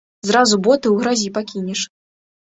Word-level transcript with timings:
Зразу 0.27 0.55
боты 0.67 0.87
ў 0.91 0.95
гразі 1.03 1.29
пакінеш. 1.35 1.81